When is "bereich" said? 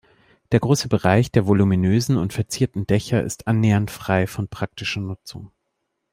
0.87-1.31